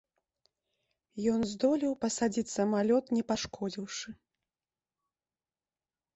[1.33, 4.17] Ён здолеў пасадзіць самалёт не пашкодзіўшы.